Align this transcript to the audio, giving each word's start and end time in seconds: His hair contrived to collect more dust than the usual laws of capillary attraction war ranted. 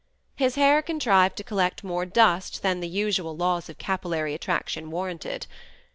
His 0.35 0.55
hair 0.55 0.81
contrived 0.81 1.35
to 1.37 1.43
collect 1.43 1.83
more 1.83 2.07
dust 2.07 2.63
than 2.63 2.79
the 2.79 2.87
usual 2.87 3.37
laws 3.37 3.69
of 3.69 3.77
capillary 3.77 4.33
attraction 4.33 4.89
war 4.89 5.05
ranted. 5.05 5.45